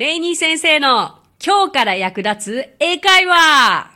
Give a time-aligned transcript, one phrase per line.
[0.00, 3.90] レイニー先生の今日から役立つ英会話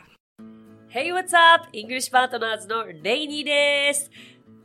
[0.93, 1.67] Hey, what's up?
[1.73, 4.11] English Partners のレイニーです。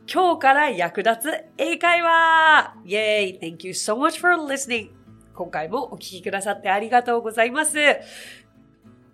[0.07, 3.39] 今日から役立つ英会話 !Yay!
[3.39, 4.91] Thank you so much for listening!
[5.33, 7.75] 今回もお聞きくださってありがとうございます。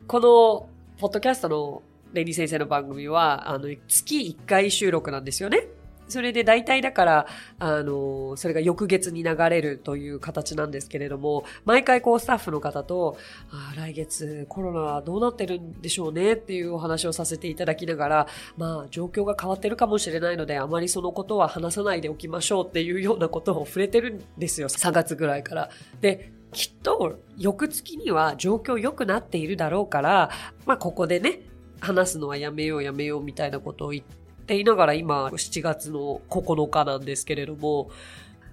[0.05, 0.69] この、
[0.99, 1.81] ポッドキャストの
[2.11, 5.59] レイニー先生の番組は、あの、月1回収録なんですよね。
[6.07, 7.27] それで大体だから、
[7.59, 13.17] あの、それが翌月に流れるという形なんですけれども、毎回こうスタッフの方と、
[13.51, 24.69] あ来月コロナはどうなってるんでしょうねっていうお話をさせていただきながら、まあ状況が変わってるかもしれないので、あまりそのことは話さないでおきましょうっていうようなことを触れてるんですよ。
[24.69, 25.69] 3月ぐらいから。
[26.01, 30.29] で、きっと翌月には状況良くなっているだろうから、
[30.65, 31.41] まあここでね、
[31.79, 37.91] 話すのはやめようやめようみたいなことを言ってって言いながら今7月の9日なんですけれども、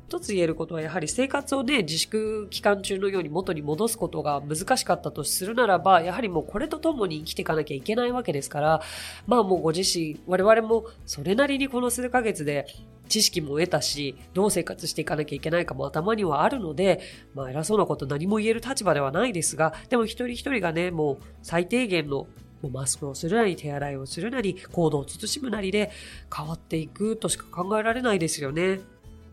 [0.08, 8.82] 一つ言えることはやはり生活をね、自粛期間中のように元に戻すことが難しかったとするならば、やはりもうこれと共に生きていかなきゃいけないわけですから、
[9.28, 12.66] まあもうご自身、我々もそれなりにこの数ヶ月で
[13.08, 17.02] 知識も得たし、どう生活していかなきゃいけないかも頭にはあるので、
[17.34, 22.26] まあ偉そうなこと何も言える立場ではないですが、でも一人一人がね、もう最低限の
[22.64, 25.90] もうマスクをするなり、手洗いをするなり、行動を慎むなりで
[26.34, 28.80] 変わっていくとしか考えられないですよね。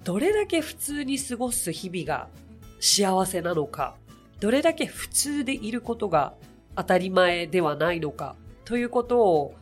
[0.04, 2.28] どれだけ普通に過ごす日々が
[2.82, 3.96] 幸せなのか、
[4.42, 6.34] どれだけ普通でいることが
[6.76, 9.54] 当たり前ではないのか、ということを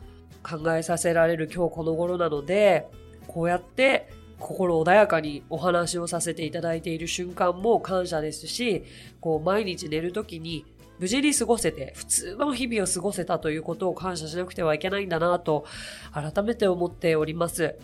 [0.42, 2.88] 考えさせられる今日この頃なので、
[3.28, 4.08] こうやって
[4.40, 8.82] 心穏やかにお話をさせていただいている瞬間も感謝ですし、
[9.20, 10.64] こう毎日寝るときに
[11.00, 15.64] 無事に過ごせて、普通の日々を過ごせたということを感謝しなくてはいけないんだなと、
[16.12, 17.74] 改めて思っております。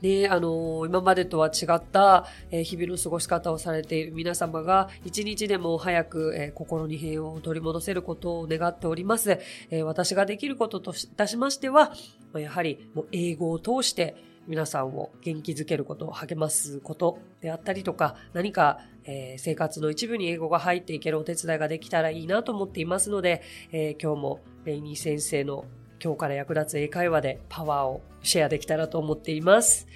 [0.00, 9.38] で、あの今までとは違った、えー日々の過ごし方をされている皆様が、一日でも早く、えー心に平和を取り戻せることを願っております。
[9.70, 11.92] え私ができることといたしましては、
[12.34, 25.66] やはりもう英語を通して皆さんを元気づけること、励ますことであったりとか、何か、えー生活の一部に英語が入っていけるお手伝いができたらいいなと思っていますので、えー今日もレイニー先生の
[26.02, 29.86] 今日から役立つ英会話でパワーをシェアできたらと思っています。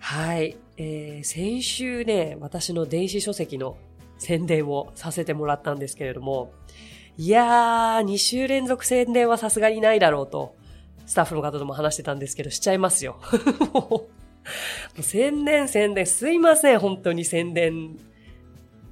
[0.00, 0.56] はい。
[0.78, 3.76] えー先週ね、私の電子書籍の
[4.18, 6.52] 宣伝をさせてもらったんですけれども、
[7.16, 10.56] いやー、2週連続宣伝はさすがにないだろうと、
[11.06, 13.18] スタッフの方とも話してたんですけど、しちゃいますよ。
[13.72, 14.08] も
[14.98, 17.96] う宣伝、宣伝、すいません、本当に宣伝。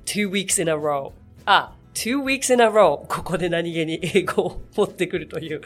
[0.05, 1.13] two weeks in a row.
[1.45, 3.05] あ、two weeks in a row.
[3.07, 5.61] ここで何気に英語を持ってくるという。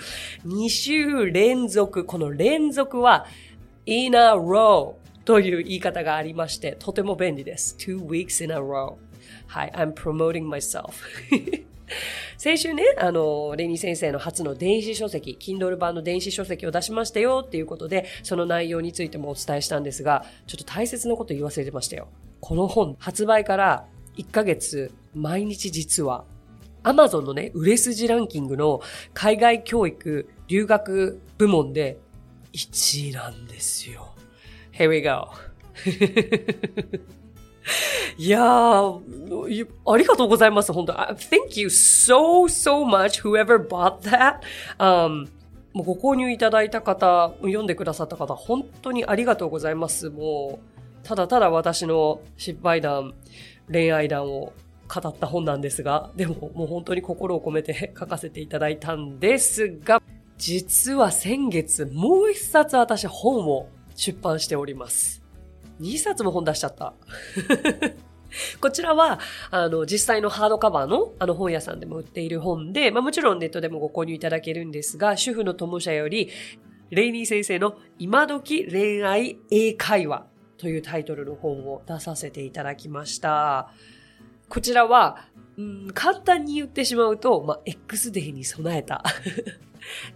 [0.46, 2.04] 2週連続。
[2.04, 3.26] この連続は
[3.86, 4.94] in a row
[5.24, 7.76] という言い方がありまして、とても便利です。
[7.78, 8.96] two weeks in a row.
[9.46, 10.92] はい、I'm promoting myself.
[12.36, 22.08] 先週ね、あの、レニー先生の初の電子書籍、Kindle 版の電子書籍を出しましたよっていうことで、その内容についてもお伝えしたんですが、ちょっと大切なこと言い忘れてましたよ。
[22.40, 26.24] この本、発売から1ヶ月、毎日実は、
[26.84, 28.80] Amazon のね、売れ筋ランキングの
[29.12, 31.98] 海外教育、留学部門で
[32.52, 34.14] 1位なんですよ。
[34.72, 35.28] Here we go.
[38.16, 40.92] いやー、ありがとうございます、本当。
[40.92, 44.40] Thank you so, so much, whoever bought that.
[44.78, 45.28] Um,
[45.72, 50.10] もうご購入いただいた方、読んでくださった方、本当にありがとうございます。
[50.10, 53.14] もう、ただただ私の失敗談、
[53.70, 54.52] 恋愛談を
[54.88, 60.02] 語った本なんですが、でももう本当に心を込めて書かせていただいたんですが、
[60.38, 65.17] 実は先月もう一冊私本を出版しております。
[65.80, 66.94] 2冊も本出しちゃった。
[68.60, 76.30] こちらは、あの、実際のハードカバーの、あの本屋さんでも売っている本で、まあもちろんネットでもご購入いただけるんですが、主婦の友社より、
[76.90, 83.70] レイニー先生の今時恋愛英会話というタイトルの本を出させていただきました。
[84.48, 85.26] こちらは、
[85.58, 89.04] うん、簡単に言ってしまうと、まあ、X デーに備えた、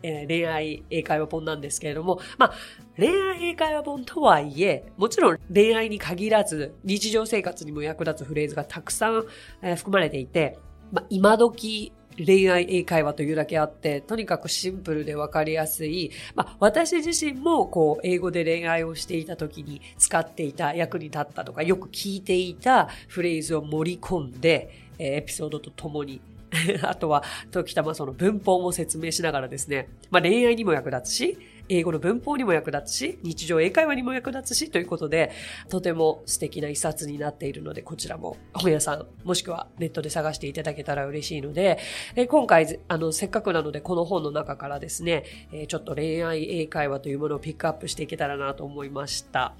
[0.03, 2.53] えー恋愛英会話本なんですけれども、まあ、
[2.97, 9.25] 恋愛英会話本とはいえ、もちろん恋愛に限らず、日常生活にも役立つフレーズがたくさん、
[9.63, 10.59] えー含まれていて、
[10.93, 26.21] まあ、今時恋愛英会話というだけあって、とにかくシンプルでわかりやすい、まあ、私自身もこう、英語で恋愛をしていた時に使っていた、役に立ったとか、よく聞いていたフレーズを盛り込んで、えーエピソードとともに
[26.83, 31.39] あとは、時たまその文法も説明しながらですね、まあ恋愛にも役立つし、
[31.69, 35.31] 英語の文法にも役立つし、日常英会話にも役立つし、ということで、
[35.69, 41.79] とても素敵な一冊になっているので、こちらも本屋さん、もしくはネットで探していただけたら嬉しいので、
[42.15, 49.55] で今回、あの、せっかくなので、この本の中からですね、えちょっと恋愛英会話というものをピックアップしていけたらなと思いました。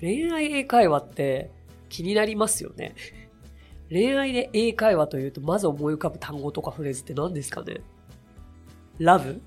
[0.00, 1.50] 恋愛英会話って
[1.88, 2.94] 気になりますよね。
[3.90, 7.80] 恋愛で英会話というと、まず思い浮かぶ単語とかフレーズって何ですかね？
[8.98, 9.40] ラブ？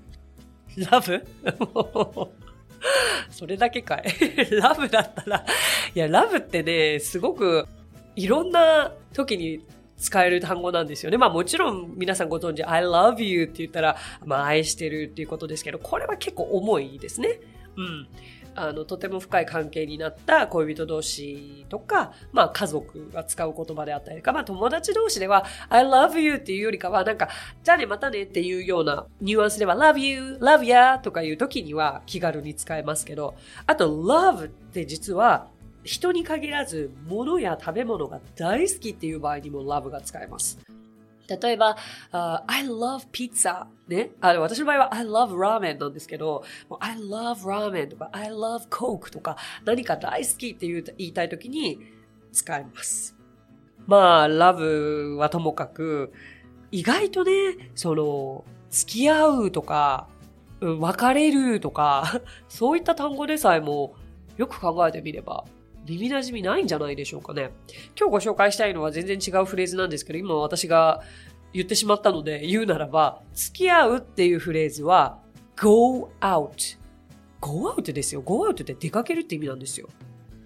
[0.76, 1.24] ラブ？
[3.30, 4.04] それだけかい
[4.60, 5.44] ラブだったら、
[5.94, 7.66] いや、ラブってね、すごく
[8.16, 9.64] いろんな時に
[9.96, 11.16] 使える単語なんですよね。
[11.16, 17.40] まあもちろん皆さんご存知、I love you って言ったら、まあ愛してるっていうことですけど、これは結構重いですね。
[17.76, 18.06] うん。
[18.56, 27.28] あの、とても深い関係になった恋人同士とか、まあ家族が使う言葉であったりとか、まあ友達同士では I love you っていうよりかはなんか、
[27.62, 33.34] じゃあねまたねっていうようなニュアンスでは love you, love ya とかいう時には気軽に使えますけど、
[33.66, 35.48] あと love って実は
[35.82, 40.58] 人に限らず物や食べ物が大好きっていう場合にも love が使えます。
[41.28, 41.76] 例えば、
[42.12, 44.10] uh, I love pizza ね。
[44.20, 46.44] あの、私の場合は I love ramen なんですけど、
[46.80, 51.80] I love ramen とか I love coke とか何か大好きって言いたいときに
[52.32, 53.16] 使えます。
[53.86, 56.12] まあ、love はともかく、
[56.70, 60.08] 意外とね、その、付き合うとか、
[60.60, 63.94] 別れるとか、 そういった単語でさえも
[64.36, 65.44] よく考えてみれば
[65.86, 67.50] 耳馴染みないんじゃないでしょうかね。
[67.98, 71.02] 今日ご紹介したいのは全然違うフレーズなんですけど、今私が
[71.52, 75.18] 言ってしまったので言うならば、付き合うっていうフレーズは
[75.56, 76.78] go out。
[77.40, 78.22] go out ですよ。
[78.22, 79.88] go out って出かけるって意味なんですよ。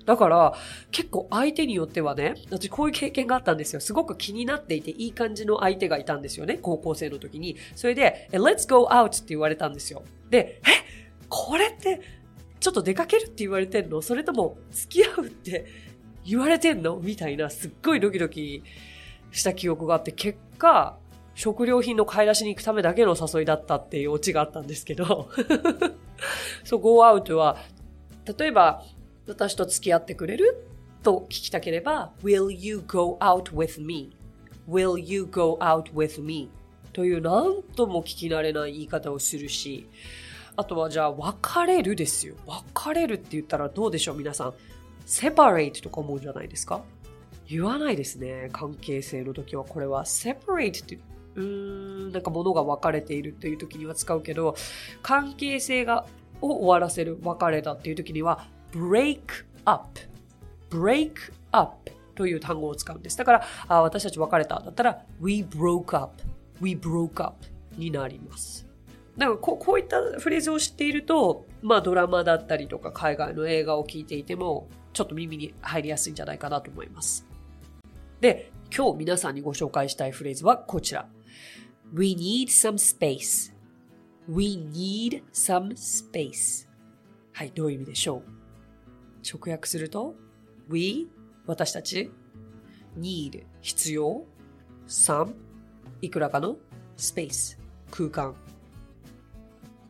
[0.04, 0.54] だから、
[0.90, 3.80] 結構相手によってはね、私こういう経験があったんですよ。
[3.80, 6.56] すごく気になっていていい感じの相手がいたんですよね。
[6.56, 7.56] 高校生の時に。
[7.76, 10.02] それで、let's go out って言われたんですよ。
[10.30, 12.00] で、えこれって
[12.60, 15.66] ちょっと出かけるって言われてんのそれとも付き合うって
[16.24, 16.96] 言われてんの？
[16.96, 18.62] みたいな、すっごいドキドキ
[19.30, 20.98] した記憶があって、結果、
[21.34, 25.30] 食料品の買い出しに行くためだけの誘いだったっていうオチがあったんですけど
[26.64, 27.58] そう、go out は、
[28.38, 28.84] 例えば、
[29.26, 30.64] 私と付き合ってくれる？
[31.02, 36.50] と聞きたければ、will you go out with me?will you go out with me?
[36.92, 39.86] という何とも聞き慣れない言い方をするし、
[40.58, 42.34] あとはじゃあ、別れるですよ。
[42.44, 44.54] 別れるって言ったらどうでしょう皆さん。
[45.06, 46.82] セパレートとか思うじゃないですか
[47.46, 48.48] 言わないですね。
[48.52, 49.62] 関係性の時は。
[49.62, 50.98] これは、セパレートって、
[51.36, 51.44] うー
[52.08, 54.56] ん、なんか物が分かれているっていう時には使うけど、
[55.00, 56.06] 関係性が、
[56.40, 59.20] を終わらせる別れたっていう時には、break
[59.64, 60.00] up。
[60.70, 61.12] break
[61.52, 63.16] up という単語を使うんです。
[63.16, 66.20] だから、あ私たち別れただったら、we broke up。
[66.60, 67.46] we broke up
[67.76, 68.67] になります。
[69.18, 77.26] だかここういったフレーズを知っていると、まあドラマだったりとか海外の映画を聞いていても、ちょっと耳に入りやすいんじゃないかなと思います。
[78.20, 81.08] で、今日皆さんにご紹介したいフレーズはこちら。
[81.92, 83.52] We need some space.
[84.28, 86.68] We need some space.
[87.32, 88.22] はい、どういう意味でしょう？
[89.24, 90.14] 直訳すると、
[90.68, 91.08] We,
[91.46, 92.10] 私たち、
[92.96, 94.24] need, 必要、
[94.86, 95.34] some,
[96.02, 96.56] いくらかの
[96.96, 97.58] ？space,
[97.90, 98.34] 空間。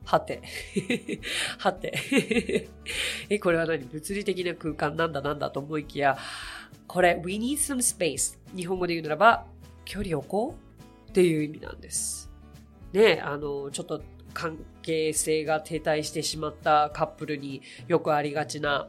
[0.09, 0.41] はて。
[1.59, 1.93] はて。
[3.29, 3.85] え、これは何？
[3.85, 6.17] 物理的な空間なんだなんだと思いきや、
[6.87, 8.39] これ、we need some space。
[8.57, 9.47] 日本語で言うならば、
[9.85, 10.55] 距離を置こ
[11.07, 11.11] う？
[11.11, 12.31] っていう意味なんです。
[12.95, 14.01] ねあの、ちょっと
[14.33, 18.89] 関係性が停滞してしまったカップルによくありがちな、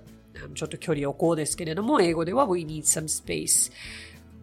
[0.55, 3.73] ちょっと距離を置こうですけれども、英語では we need some space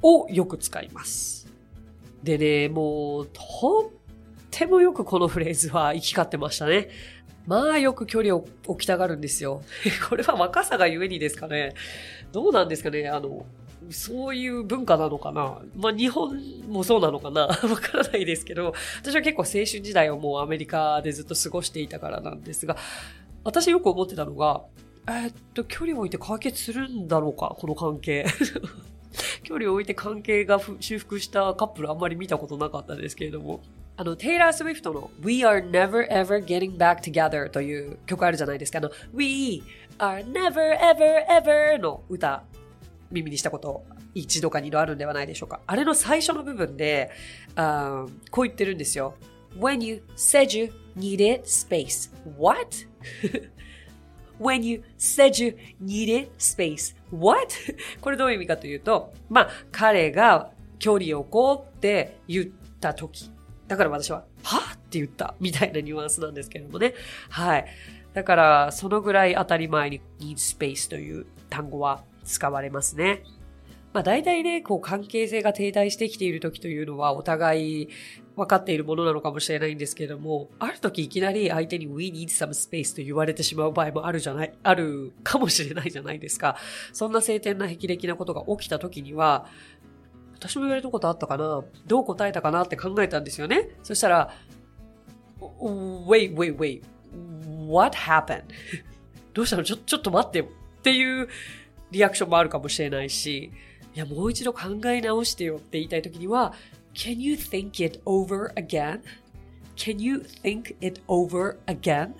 [0.02, 1.50] をよく使います。
[2.22, 3.95] でね、もう、本
[4.56, 6.88] てもよくこのフレーズは行き交ってましたね。
[7.46, 9.62] まあよく距離を置きたがるんですよ。
[10.08, 11.74] これは若さがゆえにですかね。
[12.32, 13.44] どうなんですかねあの、
[13.90, 18.72] そういう文化なのかなまあ日本もそうなのかな わからないですけど、
[19.02, 22.78] 私は結構青春時代をもうアメリカでずっと過ごしていたからなんですが、
[23.44, 24.62] 私よく思ってたのが、
[25.06, 27.54] えー、っと、距離を置いて解決するんだろうか？
[27.58, 28.24] この関係。
[29.44, 33.60] 距離を置いて関係が修復したカップルあんまり見たことなかったですけれども。
[33.98, 38.78] あの、テイラー・スウィフトの We are never ever getting back together という曲あるじゃないですか。
[38.78, 39.62] あの、We
[39.98, 42.44] are never ever ever の歌、
[43.10, 43.84] 耳にしたこと
[44.14, 45.60] 一度か二度あるんではないでしょうか。
[45.66, 47.10] あれの最初の部分で、
[47.54, 49.14] あこう言ってるんですよ。
[49.58, 52.10] When you said you needed space.
[52.38, 52.86] What?
[54.38, 56.94] When you said you needed space.
[57.10, 57.54] What?
[58.02, 62.46] これどういう意味かというと、まあ、彼が距離を置こうって言っ
[62.80, 63.30] た時
[63.68, 66.94] だから私は、はっって言ったみたいなニュアンスなんですけれどもね。
[67.28, 67.66] はい。
[68.14, 73.22] だから、そのぐらい当たり前に need space という単語は使われますね。
[73.92, 77.88] まあ大体ね、こう関係性が停滞してきている時というのはお互い
[78.36, 86.56] 分かっているものなのかもしれないんですけれども、ある時いきなり相手に we need some space と言われてしまう場合もあるじゃない、あるかもしれないじゃないですか。
[86.92, 89.46] そんな晴天な霹靂なことが起きた時には、
[90.38, 93.70] 私も言われたことあったかなどう答えたかなって考えたんですよね。
[93.82, 94.32] そしたら、
[95.40, 96.82] wait, wait, wait.
[97.68, 98.44] What happened?
[99.32, 99.64] どうしたの？
[99.64, 101.28] ちょ、ちょっと待ってよっていう
[101.90, 103.50] リアクションもあるかもしれないし、
[103.94, 106.52] いや、もう一度考え直してよって言いたいときには、
[106.94, 112.12] Can you think it over again?Can you think it over again?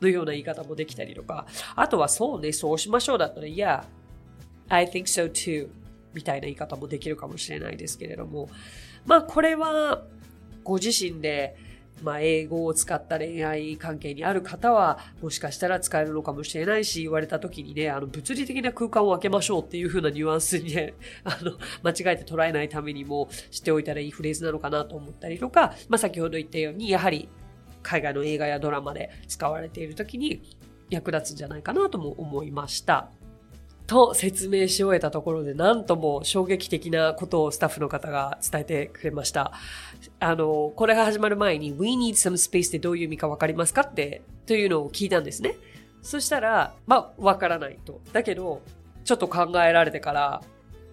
[0.00, 1.46] のような言い方もできたりとか、
[1.76, 3.84] あとはそうね、そうしましょうだったら、Yeah,
[4.68, 5.68] I think so too
[6.14, 8.48] みたいな言い方もできるかもしれないですけれども、
[9.06, 10.02] まあこれは
[10.62, 11.56] ご自身で
[12.02, 20.94] まあ、英語を使った恋愛関係にある方は、もしかしたら使えるのかもしれないし、言われた時にね、あの、物理的な空間を空けましょうっていう風なニュアンスにね、
[21.24, 21.52] あの、
[21.82, 27.28] 間違えて捉えないためにもしておいたらいいフレーズなのかなと思ったりとか、まあ、先ほど言ったように、やはり、
[27.82, 30.40] 海外の映画やドラマで使われている時に
[30.88, 33.10] 役立つんじゃないかなとも思いました。
[33.86, 39.52] と説明し終えたところで、なんとも衝撃的なことをスタッフの方が伝えてくれました。
[40.20, 45.56] あの、これが始まる前に、We need some space ってどういう意味かわかりますかって、というのを聞いたんですね。
[46.02, 48.00] そしたら、まあ、わからないと。
[48.12, 48.62] だけど、
[49.04, 50.42] ちょっと考えられてから、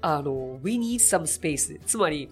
[0.01, 1.79] あの、We need some space。
[1.85, 2.29] つまり、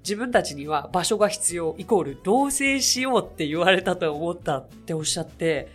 [0.00, 5.68] 自分たちには場所が必要、イコール同棲しようって言われたと思ったっておっしゃって、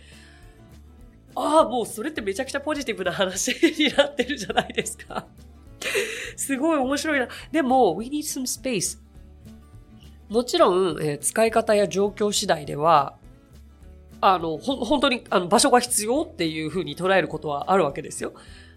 [1.34, 5.26] ああ、もうそれってめちゃくちゃポジティブな話になってるじゃないですか。
[6.36, 7.28] すごい面白いな。
[7.50, 8.98] でも、we need some space.
[10.28, 13.16] もちろん、えー、使い方や状況次第では、
[14.20, 18.32] あの、本当に、あの、場所が必要っていう風に捉えることはあるわけですよ。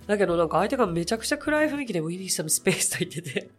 [0.08, 3.50] だけどなんか相手がめちゃくちゃ暗い雰囲気で We need some space と言ってて、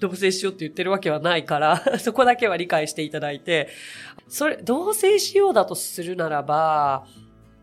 [0.00, 3.68] 同棲しようって言ってるわけはないから、 そこだけは理解していただいて、
[4.28, 7.06] それ、同棲しようだとするならば、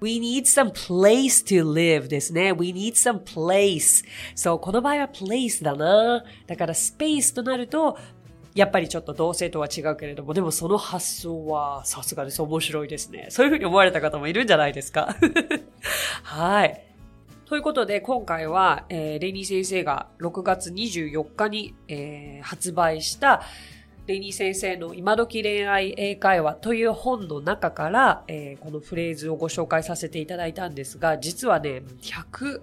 [0.01, 2.53] We need some place to live ですね。
[2.53, 4.03] We need some place.
[4.33, 6.23] そう、この場合は place だな。
[6.47, 7.99] だから space となると、
[8.55, 12.41] やっぱりちょっと同性とは違うけれども、でもその発想はさすがです。
[12.41, 13.27] 面白いですね。
[13.29, 15.15] そういうふうに思われた方もいるんじゃないですか。
[16.23, 16.83] はい。
[17.45, 23.43] ということで、今回は、えー、レニー先生が6月24日に、えー、発売した、
[24.11, 32.59] レニー先生の今時恋愛英会話という本の中から、えー、このフレーズをご紹介させていただいたんですが、実はね、100、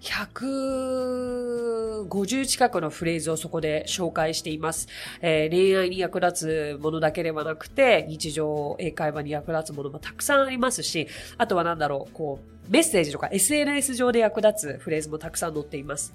[0.00, 4.88] 150近くのフレーズをそこで紹介しています。
[5.20, 11.06] えー、恋愛に役立つものだけではなくて、日常英会話に役立つものもたくさんありますし、
[11.38, 16.12] あとはなんだろう、こう、メッセージとか SNS 上で役立つフレーズもたくさん載っています。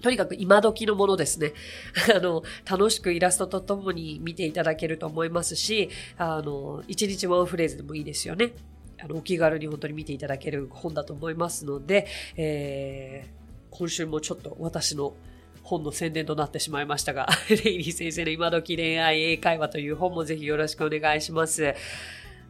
[0.00, 1.52] とにかく今時のものですね。
[2.14, 8.52] あの、楽しくイラストとともに見ていただけると思いますし、あの、一日ワンフレーズでもいいですよね。
[9.02, 15.14] あの、お気軽に本当に見ていただける本だと思いますので、えー、今週もちょっと私の
[15.62, 21.74] 本の宣伝となってしまいましたが、 レイリー先生の今時恋愛英会話という本もぜひよろしくお願いします。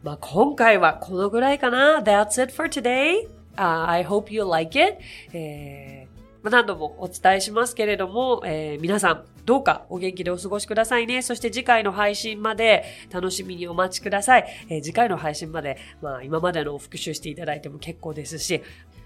[0.03, 2.01] まあ、今回はこのぐらいかな。
[2.01, 4.97] That's it for today.、Uh, I hope you like it.、
[5.33, 6.10] えー、
[6.49, 11.21] 何度もお伝えしますけれども、えー、皆さん、どうかお元気でお過ごしくださいね。
[11.21, 14.45] そして次回の配信まで楽しみにお待ちください。
[14.69, 18.61] えー、次回の配信まで、まあ今までの復習していただいても結構ですし、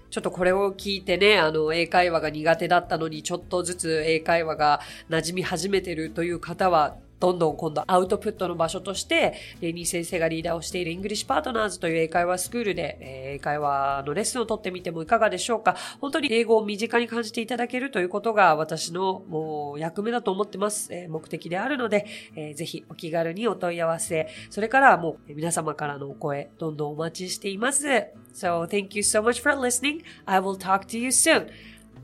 [0.08, 12.98] ちょっとこれを聞いてね、あの、英会話が苦手だったのに、ちょっとずつ英会話が馴染み始めてるという方は、どんどん今度アウトプットの場所として、レイニー先生がリーダーをしている English Partners という英会話スクールで、
[13.34, 20.90] 英会話のレッスンを取ってみてもいかがでしょうか本当に英語を身近に感じていただけるということが私のもう役目だと思ってます。
[21.08, 22.06] 目的であるので、
[22.54, 27.86] ぜひお気軽にお問い合わせ、それからもう皆様からのお声、どんどんお待ちしています。
[28.34, 30.02] So thank you so much for listening.
[30.26, 31.48] I will talk to you soon.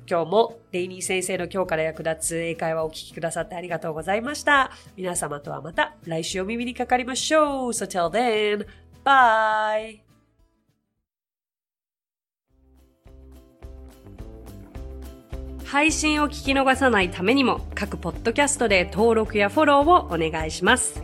[0.09, 4.71] 今日もレイニー先生の今日から役立つ英会話をお聞きくださってありがとうございました。
[4.97, 7.71] 皆様とはまた来週お耳にかかりましょう。
[7.71, 8.67] So till then,
[9.05, 10.01] bye!
[15.65, 21.03] 配信を聞き逃さないためにも各ポッドキャストで登録やフォローをお願いします。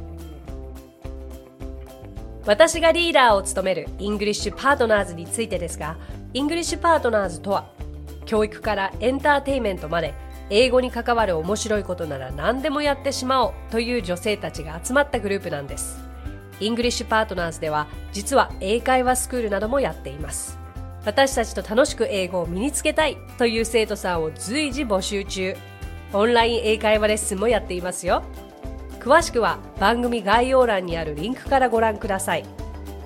[2.45, 5.97] 私がリーダーを務める English Partners についてですが、
[6.35, 7.71] English Partners とは
[8.29, 10.15] 教育からエンターテイメントまで
[10.51, 15.99] 英語に関わる面白いことなら何でもやってしまおうという女性たちが集まったグループなんです
[16.61, 20.59] English Partners では実は英会話スクールなどもやっています。
[21.05, 25.57] 私たちと楽しく英語を身につけたいという生徒さんを随時募集中。
[26.13, 28.23] オンライン英会話レッスンもやっていますよ。
[28.99, 32.45] 詳しくは番組概要欄にあるリンクからご覧ください。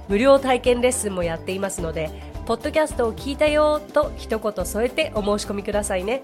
[0.08, 2.10] 無料体験レッスンもやっていますので、
[2.46, 6.22] ポッドキャストを聞いたよと一言添えてお申し込みくださいね。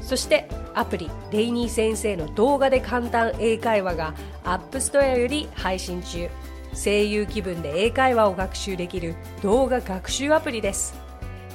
[0.00, 6.28] そしてアプリレイニー先生の動画で簡単英会話が App Store より配信中。
[6.74, 10.98] 声優気分で英会話を学習できる動画学習アプリです。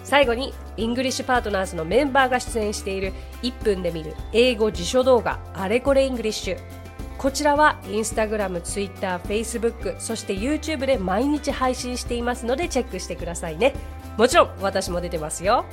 [0.04, 6.87] 最後に、 English Partners のメンバーが出演している1分で見る英語辞書動画あれこれ English。
[7.18, 13.74] こちらはインスタグラム、ツイッター、フェイスブック、そして YouTube で毎日配信していますのでチェックしてくださいね。
[14.18, 15.66] もちろん私も出てますよ。